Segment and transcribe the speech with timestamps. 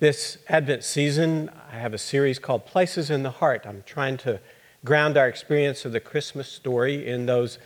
[0.00, 3.64] This Advent season, I have a series called Places in the Heart.
[3.66, 4.38] I'm trying to
[4.84, 7.58] ground our experience of the Christmas story in those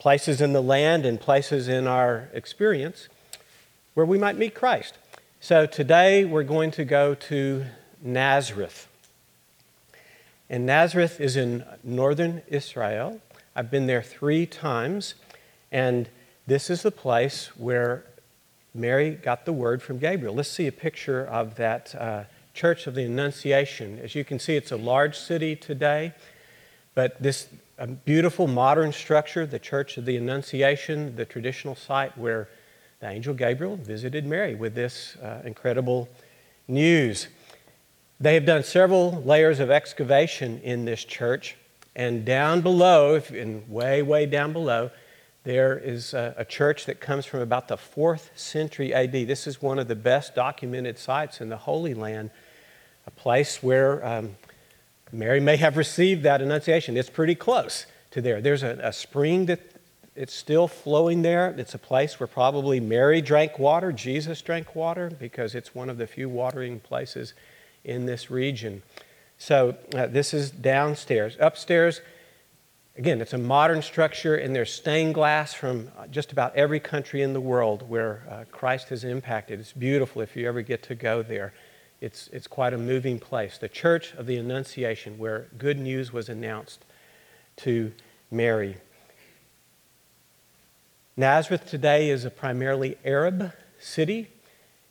[0.00, 3.08] places in the land and places in our experience
[3.94, 4.98] where we might meet Christ.
[5.38, 7.64] So today we're going to go to
[8.02, 8.88] Nazareth.
[10.50, 13.20] And Nazareth is in northern Israel.
[13.54, 15.14] I've been there three times,
[15.70, 16.08] and
[16.48, 18.04] this is the place where
[18.74, 20.34] Mary got the word from Gabriel.
[20.34, 22.24] Let's see a picture of that uh,
[22.54, 24.00] Church of the Annunciation.
[24.00, 26.12] As you can see, it's a large city today,
[26.94, 27.48] but this
[28.04, 32.48] beautiful modern structure, the Church of the Annunciation, the traditional site where
[33.00, 36.08] the angel Gabriel visited Mary with this uh, incredible
[36.66, 37.28] news.
[38.20, 41.56] They have done several layers of excavation in this church,
[41.94, 44.90] and down below, and way, way down below,
[45.44, 49.12] there is a, a, church that comes from about the fourth century AD.
[49.12, 52.30] This is one of the best documented sites in the Holy Land,
[53.06, 54.36] a place where um,
[55.12, 56.96] Mary may have received that annunciation.
[56.96, 58.40] It's pretty close to there.
[58.40, 59.60] There's a, a spring that
[60.16, 61.54] it's still flowing there.
[61.58, 65.98] It's a place where probably Mary drank water, Jesus drank water, because it's one of
[65.98, 67.34] the few watering places
[67.84, 68.82] in this region.
[69.36, 71.36] So uh, this is downstairs.
[71.38, 72.00] Upstairs,
[72.96, 77.32] Again, it's a modern structure, and there's stained glass from just about every country in
[77.32, 79.58] the world where uh, Christ has impacted.
[79.58, 81.52] It's beautiful if you ever get to go there.
[82.00, 83.58] It's, it's quite a moving place.
[83.58, 86.84] The Church of the Annunciation, where good news was announced
[87.56, 87.90] to
[88.30, 88.76] Mary.
[91.16, 94.30] Nazareth today is a primarily Arab city.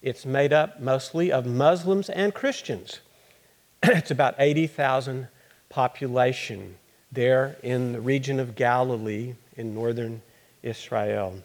[0.01, 2.99] It's made up mostly of Muslims and Christians.
[3.83, 5.29] it's about 80,000
[5.69, 6.75] population
[7.13, 10.21] there in the region of Galilee in northern
[10.61, 11.35] Israel.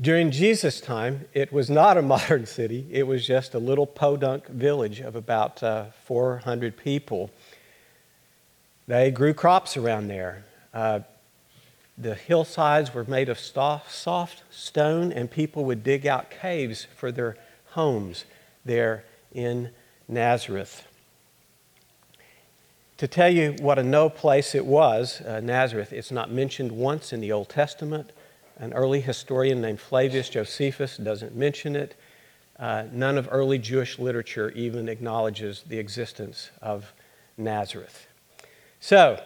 [0.00, 2.86] During Jesus' time, it was not a modern city.
[2.90, 7.30] It was just a little podunk village of about uh, 400 people.
[8.86, 10.44] They grew crops around there.
[10.72, 11.00] Uh,
[11.96, 17.12] the hillsides were made of soft, soft stone, and people would dig out caves for
[17.12, 17.36] their
[17.70, 18.24] homes
[18.64, 19.70] there in
[20.08, 20.88] Nazareth.
[22.98, 27.12] To tell you what a no place it was, uh, Nazareth, it's not mentioned once
[27.12, 28.12] in the Old Testament.
[28.56, 31.96] An early historian named Flavius Josephus doesn't mention it.
[32.56, 36.92] Uh, none of early Jewish literature even acknowledges the existence of
[37.36, 38.06] Nazareth.
[38.78, 39.20] So,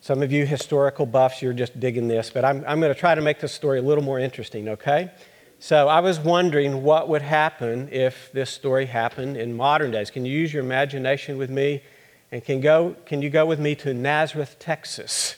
[0.00, 3.14] some of you historical buffs, you're just digging this, but I'm, I'm going to try
[3.14, 5.12] to make this story a little more interesting, okay?
[5.60, 10.10] So, I was wondering what would happen if this story happened in modern days.
[10.10, 11.82] Can you use your imagination with me?
[12.30, 15.36] And can, go, can you go with me to Nazareth, Texas?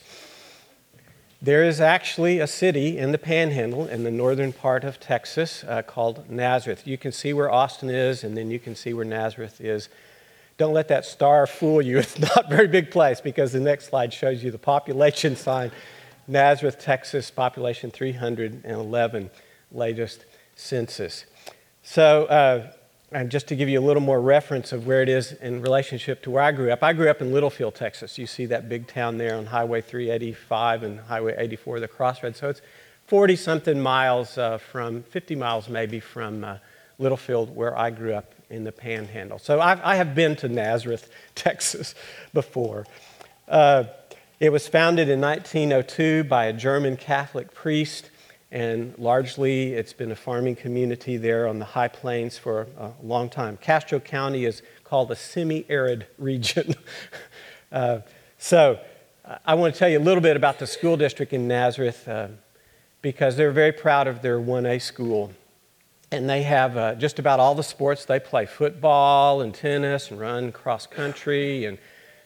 [1.40, 5.82] There is actually a city in the panhandle in the northern part of Texas uh,
[5.82, 6.86] called Nazareth.
[6.86, 9.88] You can see where Austin is, and then you can see where Nazareth is.
[10.58, 11.98] Don't let that star fool you.
[12.00, 15.70] It's not a very big place because the next slide shows you the population sign.
[16.26, 19.30] Nazareth, Texas, population 311,
[19.72, 20.26] latest
[20.56, 21.24] census.
[21.82, 22.72] So, uh,
[23.12, 26.22] and just to give you a little more reference of where it is in relationship
[26.22, 28.18] to where I grew up, I grew up in Littlefield, Texas.
[28.18, 32.38] You see that big town there on Highway 385 and Highway 84, the crossroads.
[32.38, 32.62] So it's
[33.06, 36.58] 40 something miles uh, from, 50 miles maybe from uh,
[36.98, 39.40] Littlefield, where I grew up in the panhandle.
[39.40, 41.96] So I've, I have been to Nazareth, Texas
[42.32, 42.86] before.
[43.48, 43.84] Uh,
[44.38, 48.10] it was founded in 1902 by a German Catholic priest
[48.52, 53.28] and largely it's been a farming community there on the high plains for a long
[53.28, 53.56] time.
[53.56, 56.74] Castro County is called a semi arid region.
[57.72, 58.00] uh,
[58.38, 58.80] so,
[59.44, 62.28] I want to tell you a little bit about the school district in Nazareth uh,
[63.00, 65.30] because they're very proud of their 1A school.
[66.10, 70.18] And they have uh, just about all the sports they play football and tennis and
[70.18, 71.78] run cross country and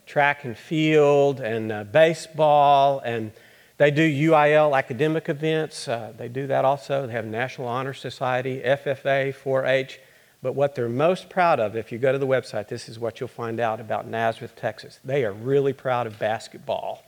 [0.07, 3.33] track and field and uh, baseball and
[3.77, 5.89] they do UIL academic events.
[5.89, 7.07] Uh, they do that also.
[7.07, 10.01] They have National Honor Society, FFA, 4 H.
[10.43, 13.19] But what they're most proud of, if you go to the website, this is what
[13.19, 15.01] you'll find out about Nazareth, Texas.
[15.05, 17.03] They are really proud of basketball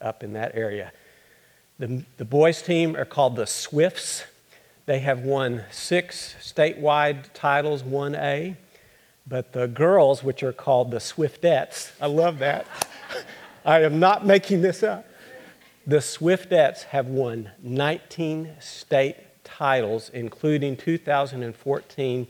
[0.00, 0.92] up in that area.
[1.78, 4.24] The, the boys' team are called the Swifts.
[4.84, 8.56] They have won six statewide titles, 1A.
[9.26, 12.66] But the girls, which are called the Swiftettes, I love that.
[13.64, 15.06] I am not making this up.
[15.90, 22.28] The Swiftettes have won 19 state titles, including 2014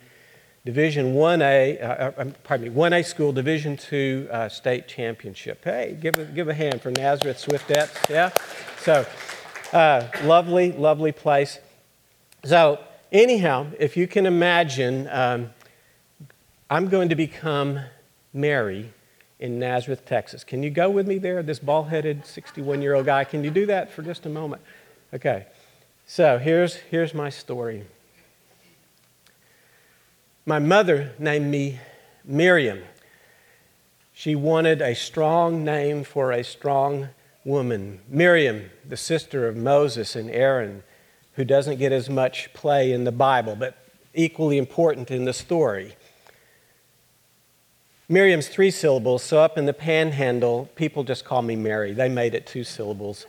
[0.64, 5.62] Division 1A, uh, uh, pardon me, 1A school Division 2 uh, state championship.
[5.62, 8.30] Hey, give a, give a hand for Nazareth Swiftettes, yeah?
[8.80, 9.04] So,
[9.74, 11.58] uh, lovely, lovely place.
[12.44, 15.50] So, anyhow, if you can imagine, um,
[16.70, 17.80] I'm going to become
[18.32, 18.94] Mary
[19.40, 20.44] in Nazareth, Texas.
[20.44, 23.24] Can you go with me there, this bald headed 61 year old guy?
[23.24, 24.62] Can you do that for just a moment?
[25.12, 25.46] Okay,
[26.06, 27.84] so here's, here's my story.
[30.46, 31.80] My mother named me
[32.24, 32.80] Miriam.
[34.12, 37.08] She wanted a strong name for a strong
[37.44, 38.00] woman.
[38.08, 40.82] Miriam, the sister of Moses and Aaron,
[41.34, 43.78] who doesn't get as much play in the Bible, but
[44.12, 45.96] equally important in the story.
[48.10, 51.92] Miriam's three syllables, so up in the panhandle, people just call me Mary.
[51.92, 53.24] They made it two syllables.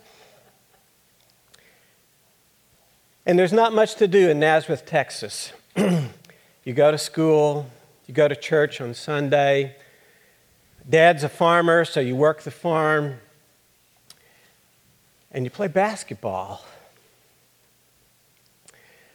[3.24, 5.52] And there's not much to do in Nazareth, Texas.
[5.76, 7.70] you go to school,
[8.08, 9.76] you go to church on Sunday.
[10.90, 13.20] Dad's a farmer, so you work the farm.
[15.30, 16.64] And you play basketball.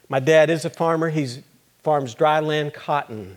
[0.08, 1.10] My dad is a farmer.
[1.10, 1.28] He
[1.82, 3.36] farms dryland cotton.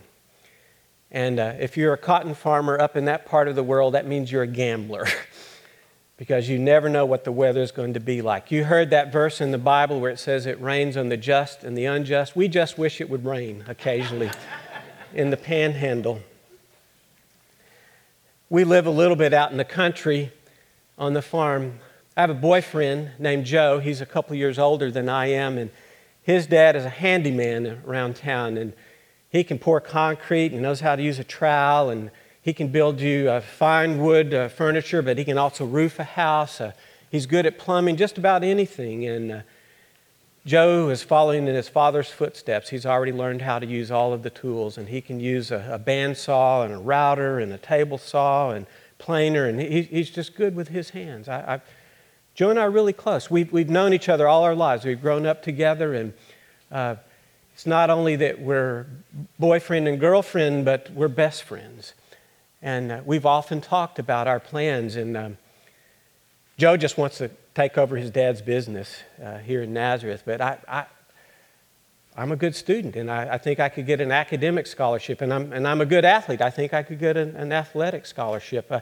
[1.11, 4.07] And uh, if you're a cotton farmer up in that part of the world, that
[4.07, 5.05] means you're a gambler
[6.17, 8.49] because you never know what the weather is going to be like.
[8.51, 11.63] You heard that verse in the Bible where it says it rains on the just
[11.63, 12.35] and the unjust.
[12.35, 14.31] We just wish it would rain occasionally
[15.13, 16.21] in the panhandle.
[18.49, 20.31] We live a little bit out in the country
[20.97, 21.79] on the farm.
[22.15, 23.79] I have a boyfriend named Joe.
[23.79, 25.71] He's a couple years older than I am, and
[26.21, 28.57] his dad is a handyman around town.
[28.57, 28.73] And
[29.31, 32.11] he can pour concrete and knows how to use a trowel, and
[32.41, 36.03] he can build you uh, fine wood uh, furniture, but he can also roof a
[36.03, 36.59] house.
[36.59, 36.73] Uh,
[37.09, 39.07] he's good at plumbing, just about anything.
[39.07, 39.41] And uh,
[40.45, 42.69] Joe is following in his father's footsteps.
[42.69, 45.69] He's already learned how to use all of the tools, and he can use a,
[45.71, 48.65] a bandsaw and a router and a table saw and
[48.97, 51.29] planer, and he, he's just good with his hands.
[51.29, 51.61] I, I,
[52.35, 53.31] Joe and I are really close.
[53.31, 54.83] We've, we've known each other all our lives.
[54.83, 56.13] We've grown up together, and
[56.71, 56.95] uh,
[57.53, 58.85] it's not only that we're
[59.39, 61.93] boyfriend and girlfriend, but we're best friends.
[62.61, 64.95] And uh, we've often talked about our plans.
[64.95, 65.37] And um,
[66.57, 70.23] Joe just wants to take over his dad's business uh, here in Nazareth.
[70.25, 70.85] But I, I,
[72.21, 75.21] am a good student, and I, I, think I could get an academic scholarship.
[75.21, 76.41] And I'm, and I'm a good athlete.
[76.41, 78.71] I think I could get an, an athletic scholarship.
[78.71, 78.81] Uh,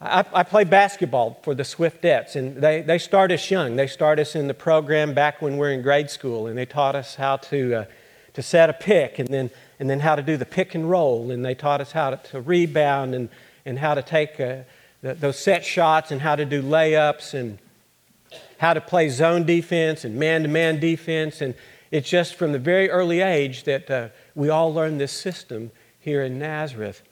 [0.00, 3.76] I, I played basketball for the Swiftettes, and they, they start us young.
[3.76, 6.66] They start us in the program back when we are in grade school, and they
[6.66, 7.84] taught us how to, uh,
[8.34, 9.50] to set a pick and then,
[9.80, 12.16] and then how to do the pick and roll, and they taught us how to,
[12.30, 13.30] to rebound and,
[13.64, 14.58] and how to take uh,
[15.00, 17.58] the, those set shots and how to do layups and
[18.58, 21.40] how to play zone defense and man to man defense.
[21.40, 21.54] And
[21.90, 25.70] it's just from the very early age that uh, we all learned this system
[26.00, 27.02] here in Nazareth.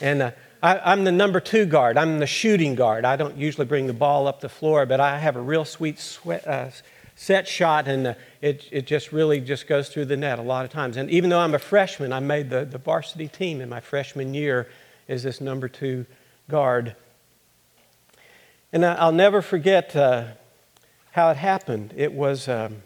[0.00, 0.30] And uh,
[0.64, 1.98] I, am the number two guard.
[1.98, 3.04] I'm the shooting guard.
[3.04, 5.98] I don't usually bring the ball up the floor, but I have a real sweet
[5.98, 6.70] sweat, uh,
[7.14, 10.64] set shot, and uh, it, it just really just goes through the net a lot
[10.64, 10.96] of times.
[10.96, 14.32] And even though I'm a freshman, I made the, the varsity team in my freshman
[14.32, 14.70] year
[15.06, 16.06] as this number two
[16.48, 16.96] guard.
[18.72, 20.28] And I, will never forget uh,
[21.10, 21.92] how it happened.
[21.94, 22.76] It was, um,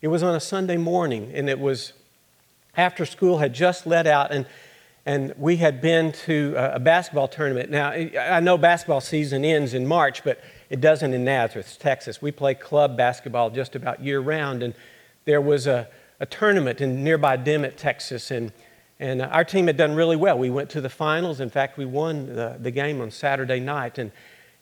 [0.00, 1.92] it was on a Sunday morning, and it was
[2.74, 4.46] after school had just let out, and
[5.10, 7.68] and we had been to a basketball tournament.
[7.68, 12.22] Now, I know basketball season ends in March, but it doesn't in Nazareth, Texas.
[12.22, 14.72] We play club basketball just about year round, and
[15.24, 15.88] there was a,
[16.20, 18.52] a tournament in nearby Dimmitt, Texas, and,
[19.00, 20.38] and our team had done really well.
[20.38, 21.40] We went to the finals.
[21.40, 24.12] In fact, we won the, the game on Saturday night, and,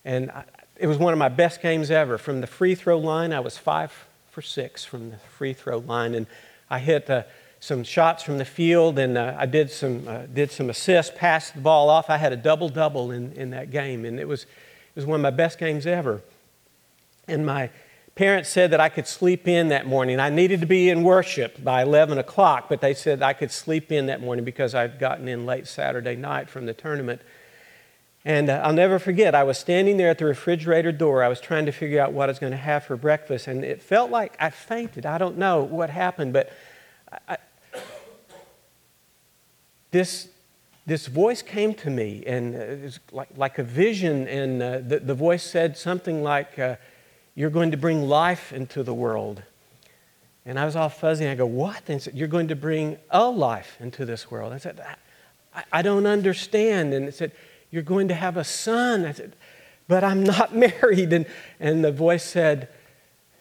[0.06, 0.44] and I,
[0.78, 2.16] it was one of my best games ever.
[2.16, 3.92] From the free throw line, I was five
[4.30, 6.26] for six from the free throw line, and
[6.70, 7.26] I hit a
[7.60, 11.54] some shots from the field, and uh, I did some, uh, did some assists, passed
[11.54, 12.08] the ball off.
[12.08, 15.16] I had a double double in, in that game, and it was, it was one
[15.16, 16.22] of my best games ever.
[17.26, 17.70] And my
[18.14, 20.18] parents said that I could sleep in that morning.
[20.18, 23.92] I needed to be in worship by 11 o'clock, but they said I could sleep
[23.92, 27.20] in that morning because I'd gotten in late Saturday night from the tournament.
[28.24, 31.22] And uh, I'll never forget, I was standing there at the refrigerator door.
[31.22, 33.64] I was trying to figure out what I was going to have for breakfast, and
[33.64, 35.06] it felt like I fainted.
[35.06, 36.52] I don't know what happened, but
[37.28, 37.38] I,
[39.90, 40.28] this,
[40.86, 45.00] this voice came to me, and it was like, like a vision, and uh, the,
[45.00, 46.76] the voice said something like, uh,
[47.34, 49.42] You're going to bring life into the world.
[50.44, 51.82] And I was all fuzzy, and I go, What?
[51.88, 54.52] And said, You're going to bring a life into this world.
[54.52, 54.80] I said,
[55.54, 56.92] I, I don't understand.
[56.94, 57.32] And it said,
[57.70, 59.04] You're going to have a son.
[59.04, 59.36] I said,
[59.88, 61.12] But I'm not married.
[61.12, 61.26] And,
[61.60, 62.68] and the voice said,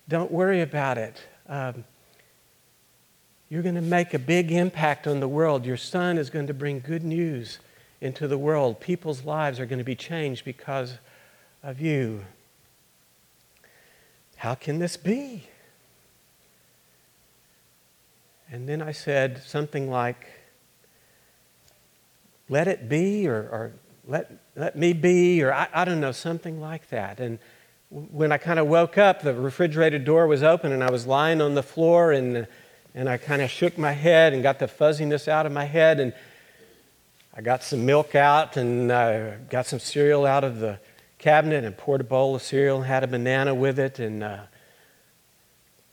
[0.08, 1.22] Don't worry about it.
[1.48, 1.84] Um,
[3.50, 5.66] you're going to make a big impact on the world.
[5.66, 7.60] Your son is going to bring good news
[8.02, 8.80] into the world.
[8.80, 10.98] People's lives are going to be changed because
[11.64, 12.26] of you.
[14.36, 15.48] How can this be?
[18.52, 20.28] And then I said something like,
[22.50, 23.72] let it be, or, or
[24.08, 27.20] let, let me be, or I, I don't know, something like that.
[27.20, 27.40] And
[27.90, 31.42] when I kind of woke up, the refrigerator door was open and I was lying
[31.42, 32.48] on the floor and,
[32.98, 36.00] and I kind of shook my head and got the fuzziness out of my head.
[36.00, 36.14] And
[37.32, 40.80] I got some milk out and uh, got some cereal out of the
[41.20, 44.40] cabinet and poured a bowl of cereal and had a banana with it and uh,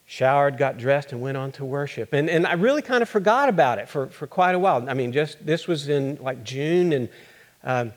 [0.06, 2.14] showered, got dressed, and went on to worship.
[2.14, 4.88] And, and I really kind of forgot about it for, for quite a while.
[4.88, 7.08] I mean, just this was in like June and.
[7.62, 7.92] Um,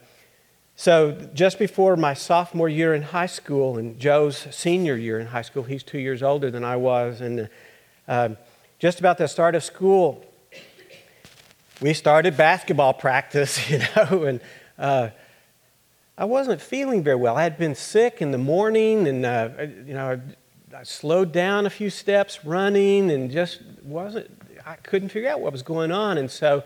[0.80, 5.42] so, just before my sophomore year in high school and Joe's senior year in high
[5.42, 7.50] school, he's two years older than I was, and
[8.08, 8.30] uh,
[8.80, 10.24] just about the start of school,
[11.82, 14.40] we started basketball practice, you know, and
[14.78, 15.10] uh,
[16.18, 17.36] I wasn't feeling very well.
[17.36, 19.50] I had been sick in the morning, and, uh,
[19.86, 20.22] you know,
[20.76, 24.30] I slowed down a few steps running and just wasn't,
[24.66, 26.18] I couldn't figure out what was going on.
[26.18, 26.64] And so,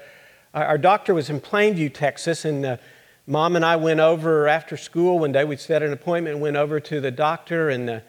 [0.54, 2.78] our doctor was in Plainview, Texas, and uh,
[3.26, 5.46] Mom and I went over after school one day.
[5.46, 8.00] We set an appointment, went over to the doctor, and uh,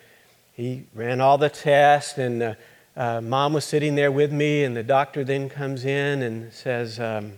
[0.52, 2.18] he ran all the tests.
[2.18, 2.56] And
[2.96, 7.00] uh, mom was sitting there with me, and the doctor then comes in and says,
[7.00, 7.32] um,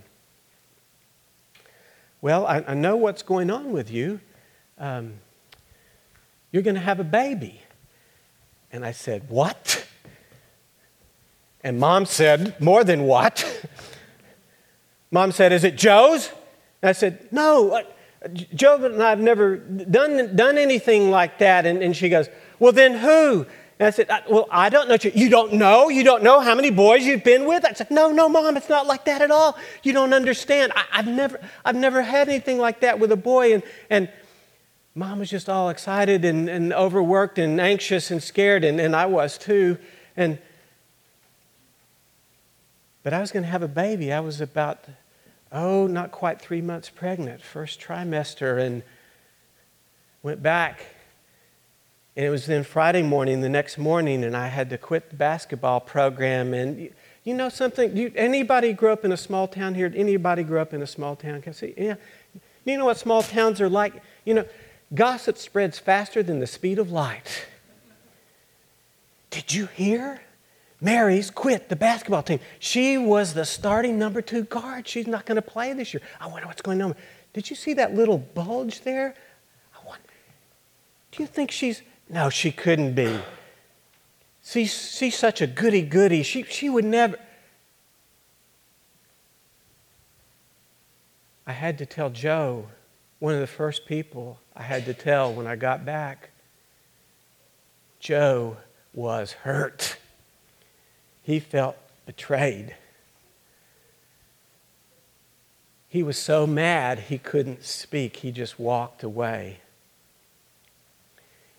[2.20, 4.18] Well, I, I, know what's going on with you.
[4.78, 5.14] Um,
[6.50, 7.60] you're going to have a baby.
[8.72, 9.86] And I said, What?
[11.62, 13.68] And mom said, More than what?
[15.12, 16.30] mom said, Is it Joe's?
[16.82, 17.82] And I said, No, uh,
[18.54, 21.64] Joe and I have never done, done anything like that.
[21.64, 23.46] And, and she goes, Well, then who?
[23.78, 24.96] And I said, Well, I don't know.
[25.02, 25.88] You don't know?
[25.88, 27.64] You don't know how many boys you've been with?
[27.64, 29.56] I said, No, no, Mom, it's not like that at all.
[29.82, 30.72] You don't understand.
[30.76, 33.54] I, have never, I've never had anything like that with a boy.
[33.54, 34.08] And, and
[34.94, 39.06] Mom was just all excited and, and overworked and anxious and scared, and, and I
[39.06, 39.76] was too.
[40.16, 40.38] And,
[43.02, 44.12] but I was going to have a baby.
[44.12, 44.84] I was about
[45.54, 48.82] oh, not quite three months pregnant, first trimester, and
[50.22, 50.84] went back.
[52.16, 55.16] And it was then Friday morning, the next morning, and I had to quit the
[55.16, 56.54] basketball program.
[56.54, 56.90] And
[57.24, 57.96] you, know something?
[57.96, 59.92] You, anybody grew up in a small town here?
[59.94, 61.42] Anybody grew up in a small town?
[61.42, 61.74] Can see?
[61.76, 61.96] Yeah.
[62.64, 63.94] You know what small towns are like?
[64.24, 64.44] You know,
[64.94, 67.46] gossip spreads faster than the speed of light.
[69.30, 70.20] Did you hear?
[70.80, 72.38] Mary's quit the basketball team.
[72.60, 74.86] She was the starting number two guard.
[74.86, 76.02] She's not going to play this year.
[76.20, 76.94] I wonder what's going on.
[77.32, 79.14] Did you see that little bulge there?
[79.74, 80.04] I wonder,
[81.10, 81.82] do you think she's.
[82.08, 83.18] No, she couldn't be.
[84.42, 86.22] See, she's such a goody goody.
[86.22, 87.18] She, she would never.
[91.46, 92.68] I had to tell Joe,
[93.18, 96.30] one of the first people I had to tell when I got back.
[98.00, 98.58] Joe
[98.92, 99.96] was hurt
[101.24, 102.76] he felt betrayed.
[105.88, 108.16] He was so mad he couldn't speak.
[108.16, 109.60] He just walked away.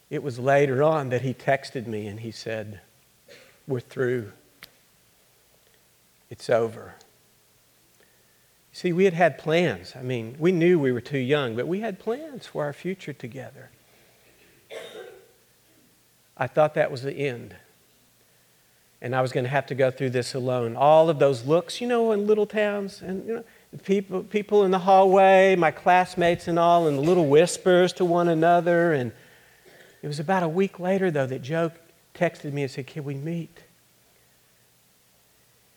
[0.09, 2.81] It was later on that he texted me and he said,
[3.67, 4.31] We're through.
[6.29, 6.95] It's over.
[8.71, 9.93] See, we had had plans.
[9.95, 13.13] I mean, we knew we were too young, but we had plans for our future
[13.13, 13.69] together.
[16.37, 17.55] I thought that was the end
[19.05, 20.75] and I was going to have to go through this alone.
[20.75, 23.43] All of those looks, you know, in little towns, and you know,
[23.83, 28.27] people, people in the hallway, my classmates and all, and the little whispers to one
[28.29, 28.93] another.
[28.93, 29.11] And
[30.05, 31.71] it was about a week later, though, that Joe
[32.13, 33.63] texted me and said, Can we meet?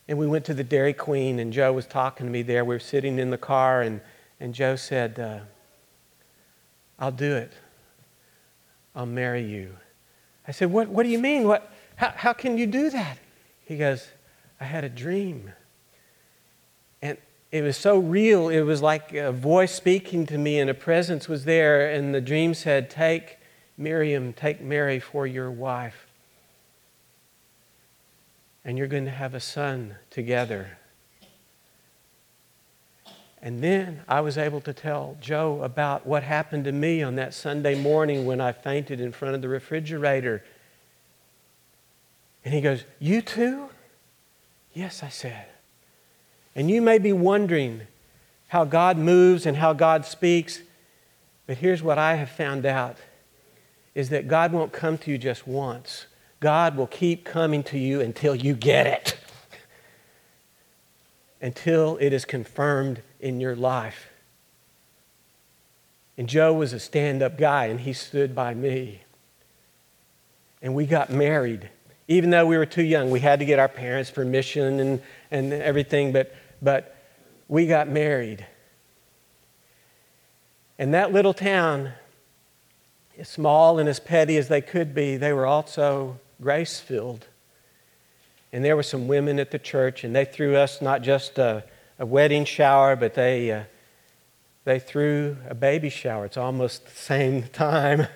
[0.06, 2.62] And we went to the Dairy Queen, and Joe was talking to me there.
[2.62, 4.02] We were sitting in the car, and,
[4.38, 5.38] and Joe said, uh,
[6.98, 7.54] I'll do it.
[8.94, 9.74] I'll marry you.
[10.46, 11.48] I said, What, what do you mean?
[11.48, 11.72] What?
[11.96, 13.16] How, how can you do that?
[13.64, 14.08] He goes,
[14.60, 15.52] I had a dream.
[17.00, 17.16] And
[17.50, 18.50] it was so real.
[18.50, 21.90] It was like a voice speaking to me, and a presence was there.
[21.90, 23.37] And the dream said, Take
[23.78, 26.06] Miriam, take Mary for your wife.
[28.64, 30.76] And you're going to have a son together.
[33.40, 37.32] And then I was able to tell Joe about what happened to me on that
[37.32, 40.42] Sunday morning when I fainted in front of the refrigerator
[42.48, 43.68] and he goes, You too?
[44.72, 45.44] Yes, I said.
[46.54, 47.82] And you may be wondering
[48.48, 50.62] how God moves and how God speaks,
[51.46, 52.96] but here's what I have found out
[53.98, 56.06] is that God won't come to you just once.
[56.38, 59.18] God will keep coming to you until you get it.
[61.42, 64.10] until it is confirmed in your life.
[66.16, 69.02] And Joe was a stand up guy, and he stood by me.
[70.62, 71.68] And we got married
[72.08, 73.10] even though we were too young.
[73.10, 76.96] We had to get our parents' permission and, and everything, but, but
[77.48, 78.46] we got married.
[80.78, 81.92] And that little town,
[83.24, 87.26] small and as petty as they could be, they were also grace filled.
[88.52, 91.64] And there were some women at the church, and they threw us not just a,
[91.98, 93.64] a wedding shower, but they, uh,
[94.64, 96.24] they threw a baby shower.
[96.24, 98.06] It's almost the same time.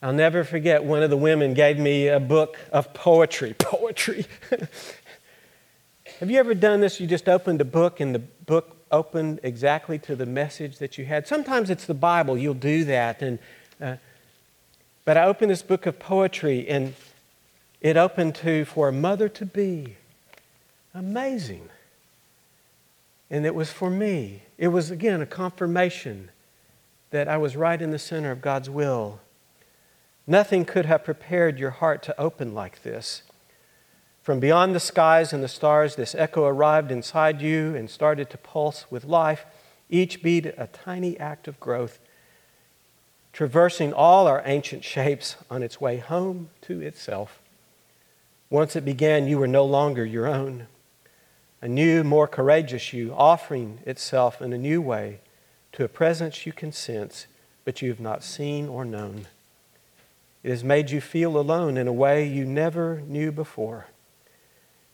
[0.00, 3.54] I'll never forget one of the women gave me a book of poetry.
[3.58, 4.26] Poetry.
[6.18, 7.00] Have you ever done this?
[7.00, 11.06] You just opened a book and the book opened exactly to the message that you
[11.06, 11.26] had.
[11.26, 13.22] Sometimes it's the Bible, you'll do that.
[13.22, 13.38] And,
[13.80, 13.96] uh,
[15.04, 16.94] but I opened this book of poetry and
[17.80, 19.96] it opened to For a Mother to Be.
[20.94, 21.68] Amazing.
[23.30, 24.42] And it was for me.
[24.58, 26.30] It was, again, a confirmation
[27.10, 29.20] that I was right in the center of God's will.
[30.26, 33.22] Nothing could have prepared your heart to open like this.
[34.22, 38.38] From beyond the skies and the stars, this echo arrived inside you and started to
[38.38, 39.44] pulse with life,
[39.90, 41.98] each beat a tiny act of growth,
[43.32, 47.40] traversing all our ancient shapes on its way home to itself.
[48.48, 50.68] Once it began, you were no longer your own.
[51.60, 55.18] A new, more courageous you, offering itself in a new way
[55.72, 57.26] to a presence you can sense,
[57.64, 59.26] but you have not seen or known.
[60.44, 63.86] It has made you feel alone in a way you never knew before.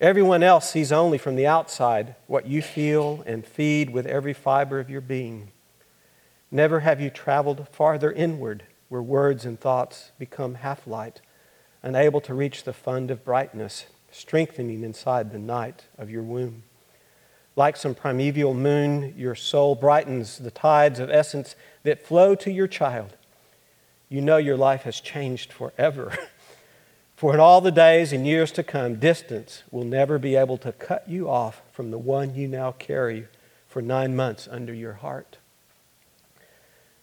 [0.01, 4.79] Everyone else sees only from the outside what you feel and feed with every fiber
[4.79, 5.51] of your being.
[6.53, 11.21] Never have you traveled farther inward where words and thoughts become half light,
[11.83, 16.63] unable to reach the fund of brightness, strengthening inside the night of your womb.
[17.57, 22.69] Like some primeval moon, your soul brightens the tides of essence that flow to your
[22.69, 23.17] child.
[24.09, 26.17] You know your life has changed forever.
[27.19, 30.71] For in all the days and years to come, distance will never be able to
[30.71, 33.27] cut you off from the one you now carry
[33.67, 35.39] for nine months under your heart.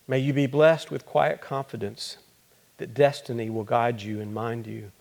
[0.08, 2.16] May you be blessed with quiet confidence
[2.78, 4.94] that destiny will guide you and mind you.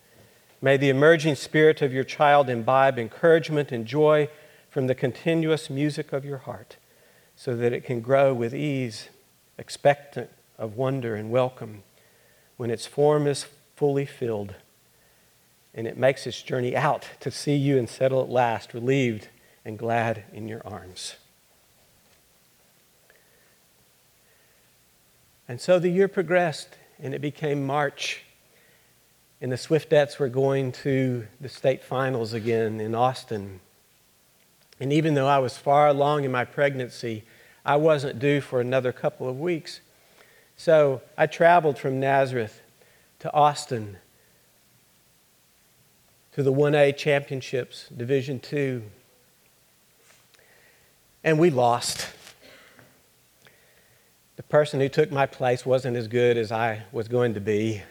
[0.61, 4.29] May the emerging spirit of your child imbibe encouragement and joy
[4.69, 6.77] from the continuous music of your heart
[7.37, 9.11] so that it can grow with ease,
[9.59, 11.85] expectant of wonder and welcome
[12.57, 14.57] when its form is fully filled
[15.75, 19.29] and it makes its journey out to see you and settle at last, relieved
[19.65, 21.17] and glad in your arms.
[25.49, 28.23] And so the year progressed, and it became March,
[29.41, 33.61] and the Swiftettes were going to the state finals again in Austin.
[34.81, 37.25] And even though I was far along in my pregnancy,
[37.65, 39.81] I wasn't due for another couple of weeks.
[40.57, 42.63] So I traveled from Nazareth
[43.21, 43.99] to Austin
[46.35, 48.83] to the 1A championships, Division 2.
[51.23, 52.09] And we lost.
[54.35, 57.83] The person who took my place wasn't as good as I was going to be.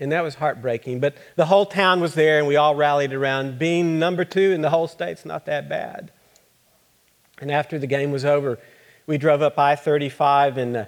[0.00, 1.00] And that was heartbreaking.
[1.00, 3.58] But the whole town was there and we all rallied around.
[3.58, 6.10] Being number two in the whole state's not that bad.
[7.38, 8.58] And after the game was over,
[9.06, 10.84] we drove up I 35 and uh,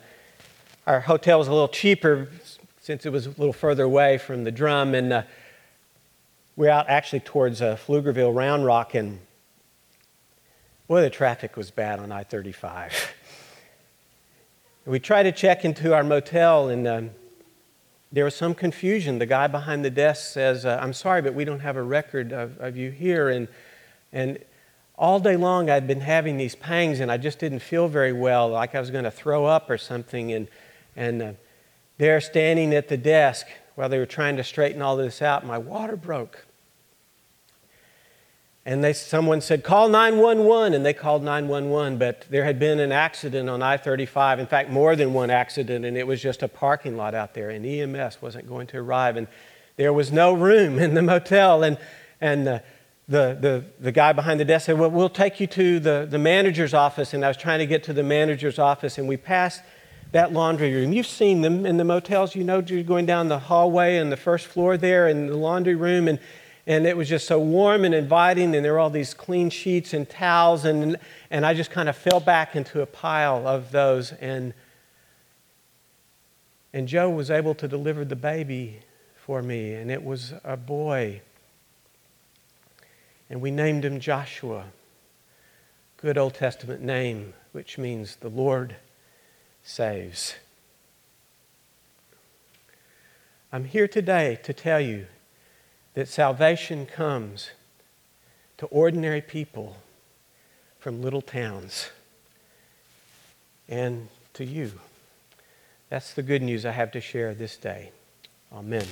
[0.86, 2.28] our hotel was a little cheaper
[2.80, 4.94] since it was a little further away from the drum.
[4.94, 5.22] And uh,
[6.56, 9.20] we're out actually towards uh, Pflugerville, Round Rock, and
[10.88, 13.12] boy, the traffic was bad on I 35.
[14.86, 17.10] we tried to check into our motel, and um,
[18.10, 19.18] there was some confusion.
[19.18, 22.32] The guy behind the desk says, uh, I'm sorry, but we don't have a record
[22.32, 23.28] of, of you here.
[23.28, 23.48] And,
[24.10, 24.38] and
[24.96, 28.48] all day long, I'd been having these pangs, and I just didn't feel very well,
[28.48, 30.32] like I was going to throw up or something.
[30.32, 30.48] And,
[30.96, 31.32] and uh,
[31.98, 35.58] there, standing at the desk, while they were trying to straighten all this out, my
[35.58, 36.46] water broke.
[38.64, 42.90] And they, someone said, call 911, and they called 911, but there had been an
[42.90, 46.48] accident on I 35, in fact, more than one accident, and it was just a
[46.48, 49.28] parking lot out there, and EMS wasn't going to arrive, and
[49.76, 51.62] there was no room in the motel.
[51.62, 51.78] And,
[52.20, 52.62] and the,
[53.08, 56.18] the, the, the guy behind the desk said, Well, we'll take you to the, the
[56.18, 57.14] manager's office.
[57.14, 59.62] And I was trying to get to the manager's office, and we passed
[60.12, 60.92] that laundry room.
[60.92, 64.16] You've seen them in the motels, you know, you're going down the hallway and the
[64.16, 66.18] first floor there in the laundry room, and
[66.66, 69.94] and it was just so warm and inviting, and there were all these clean sheets
[69.94, 70.96] and towels, and,
[71.30, 74.10] and I just kind of fell back into a pile of those.
[74.12, 74.52] And,
[76.72, 78.80] and Joe was able to deliver the baby
[79.14, 81.20] for me, and it was a boy.
[83.30, 84.64] And we named him Joshua,
[85.98, 88.74] good Old Testament name, which means the Lord
[89.66, 90.36] saves.
[93.52, 95.06] I'm here today to tell you
[95.94, 97.50] that salvation comes
[98.58, 99.76] to ordinary people
[100.78, 101.90] from little towns
[103.68, 104.72] and to you.
[105.90, 107.90] That's the good news I have to share this day.
[108.52, 108.86] Amen.